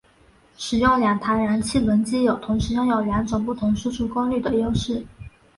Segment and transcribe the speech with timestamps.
[0.57, 5.05] 使用两台燃气轮机有同时拥有两种不同输出功率的优势。